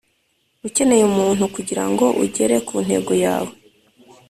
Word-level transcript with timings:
ukeneye 0.67 1.03
umuntu 1.11 1.43
kugirango 1.55 2.05
ugere 2.23 2.55
ku 2.67 2.75
ntego 2.85 3.11
yawe 3.23 3.53